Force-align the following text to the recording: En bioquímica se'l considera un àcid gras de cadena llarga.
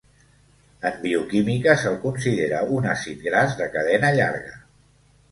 En 0.89 0.95
bioquímica 1.01 1.75
se'l 1.81 1.97
considera 2.05 2.61
un 2.77 2.87
àcid 2.93 3.21
gras 3.27 3.53
de 3.59 3.67
cadena 3.75 4.11
llarga. 4.17 4.57